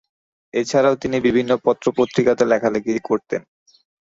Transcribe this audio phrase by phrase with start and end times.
[0.53, 3.41] এছাড়াও তিনি বিভিন্ন পত্র-পত্রিকাতে লেখালেখি করতেন।